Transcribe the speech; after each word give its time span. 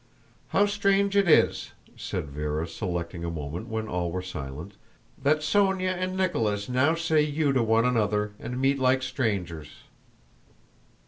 "How 0.47 0.65
strange 0.65 1.15
it 1.15 1.29
is," 1.29 1.73
said 1.95 2.25
Véra, 2.33 2.67
selecting 2.67 3.23
a 3.23 3.29
moment 3.29 3.67
when 3.67 3.87
all 3.87 4.09
were 4.09 4.23
silent, 4.23 4.71
"that 5.21 5.41
Sónya 5.41 5.93
and 5.95 6.17
Nicholas 6.17 6.67
now 6.67 6.95
say 6.95 7.21
you 7.21 7.53
to 7.53 7.61
one 7.61 7.85
another 7.85 8.31
and 8.39 8.59
meet 8.59 8.79
like 8.79 9.03
strangers." 9.03 9.67